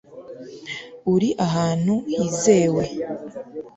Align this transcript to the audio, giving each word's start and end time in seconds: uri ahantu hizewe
uri 1.13 1.29
ahantu 1.45 1.93
hizewe 2.15 2.83